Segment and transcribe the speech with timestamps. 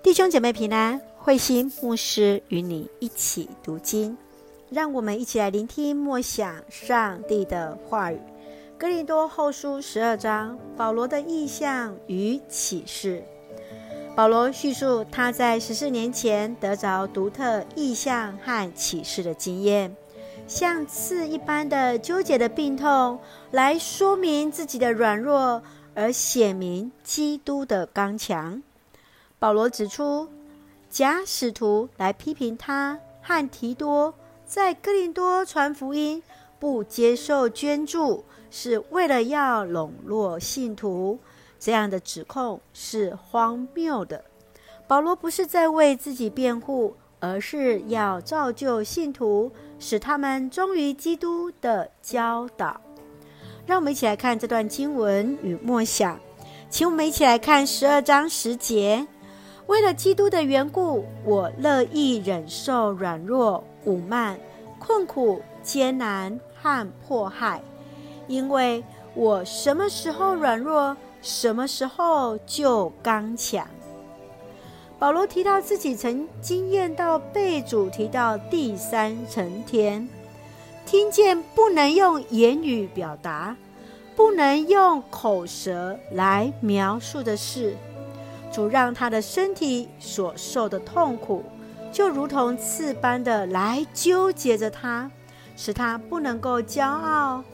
[0.00, 4.16] 弟兄姐妹平安，慧心牧师与你一起读经，
[4.70, 8.20] 让我们一起来聆听默想上帝的话语。
[8.78, 13.24] 哥林多后书十二章，保罗的意象与启示。
[14.14, 19.94] 保罗叙述他在十四年前得着独特意象和启示的经验，
[20.46, 23.18] 像刺一般的纠结的病痛，
[23.50, 25.60] 来说明自己的软弱，
[25.92, 28.62] 而显明基督的刚强。
[29.38, 30.28] 保罗指出，
[30.90, 34.12] 假使徒来批评他和提多
[34.44, 36.22] 在哥林多传福音，
[36.58, 41.18] 不接受捐助，是为了要笼络信徒。
[41.60, 44.24] 这样的指控是荒谬的。
[44.86, 52.80] 保罗不是在为自己辩护，而是要造就信徒，使他们忠于基督的教导。
[53.66, 56.18] 让我们一起来看这段经文与默想，
[56.70, 59.06] 请我们一起来看十二章十节。
[59.68, 64.40] 为了基督的缘故，我乐意忍受软弱、武慢、
[64.78, 67.60] 困苦、艰难和迫害，
[68.26, 73.68] 因为我什么时候软弱，什么时候就刚强。
[74.98, 80.08] 保罗提到自己曾经验到被主提到第三层天，
[80.86, 83.54] 听见不能用言语表达，
[84.16, 87.76] 不能用口舌来描述的事。
[88.50, 91.44] 主让他的身体所受的痛苦，
[91.92, 95.10] 就如同刺般的来纠结着他，
[95.56, 97.44] 使他不能够骄傲，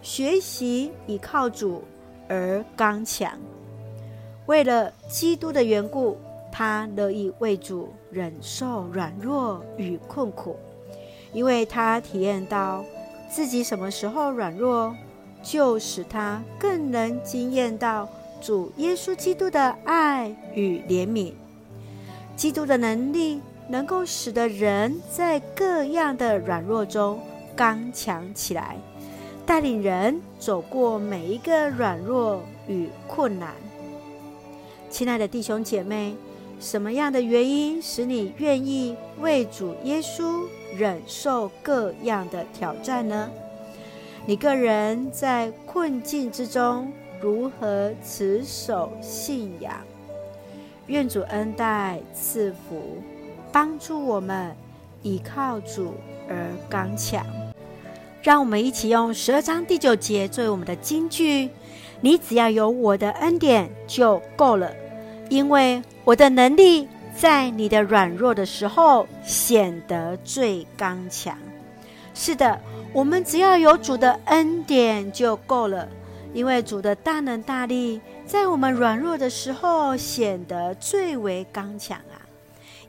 [0.00, 1.82] 学习倚靠主
[2.28, 3.32] 而刚强。
[4.46, 6.18] 为了基督的缘故，
[6.52, 10.56] 他乐意为主忍受软弱与困苦，
[11.32, 12.84] 因为他体验到
[13.28, 14.94] 自己什么时候软弱，
[15.42, 18.08] 就使他更能经验到。
[18.44, 21.32] 主耶稣基督的爱与怜悯，
[22.36, 27.18] 基督的能力能够使得人在各样的软弱中
[27.56, 28.76] 刚强起来，
[29.46, 33.54] 带领人走过每一个软弱与困难。
[34.90, 36.14] 亲爱的弟兄姐妹，
[36.60, 40.44] 什么样的原因使你愿意为主耶稣
[40.76, 43.30] 忍受各样的挑战呢？
[44.26, 46.92] 你个人在困境之中。
[47.24, 49.72] 如何持守信仰？
[50.88, 52.98] 愿主恩待赐福，
[53.50, 54.54] 帮助我们
[55.02, 55.94] 倚靠主
[56.28, 56.36] 而
[56.68, 57.24] 刚强。
[58.20, 61.48] 让我们一起用十二章第九节作为我们的金句：
[62.02, 64.70] 你只要有我的恩典就够了，
[65.30, 66.86] 因为我的能力
[67.16, 71.38] 在你的软弱的时候显得最刚强。
[72.12, 72.60] 是的，
[72.92, 75.88] 我们只要有主的恩典就够了。
[76.34, 82.20] 因为主的大能大力，在我们软弱的时候显得最为刚强啊！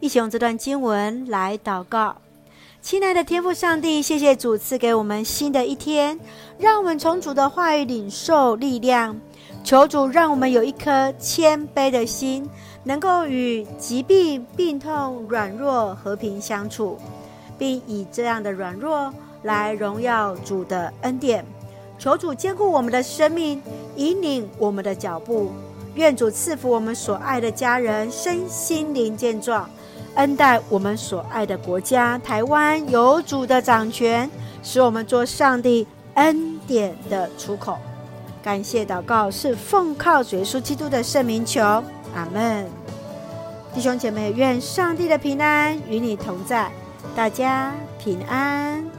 [0.02, 2.18] 一起用这段经文来祷告，
[2.82, 6.20] 亲爱的天父上帝，谢谢主赐给我们新的一天，
[6.58, 9.16] 让我们从主的话语领受力量。
[9.64, 12.48] 求主让我们有一颗谦卑的心，
[12.84, 17.00] 能够与疾病、病痛、软弱和平相处，
[17.58, 19.14] 并以这样的软弱
[19.44, 21.46] 来荣耀主的恩典。
[21.98, 23.62] 求主坚固我们的生命，
[23.96, 25.52] 引领我们的脚步。
[25.96, 29.70] 愿主赐福我们所爱的家人身心灵健壮，
[30.16, 34.30] 恩待我们所爱的国家台湾有主的掌权，
[34.62, 37.78] 使我们做上帝恩典的出口。
[38.44, 42.68] 感谢祷告是奉靠主耶稣基督的圣名求，阿门。
[43.74, 46.70] 弟兄姐妹，愿上帝的平安与你同在，
[47.16, 48.95] 大家平安。